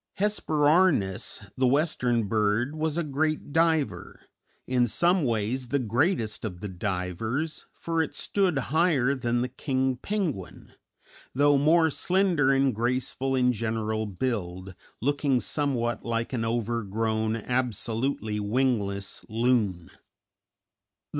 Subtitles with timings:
[0.17, 4.19] Hesperornis, the western bird, was a great diver,
[4.65, 9.97] in some ways the greatest of the divers, for it stood higher than the king
[9.97, 10.73] penguin,
[11.35, 19.23] though more slender and graceful in general build, looking somewhat like an overgrown, absolutely wingless
[19.29, 19.91] loon.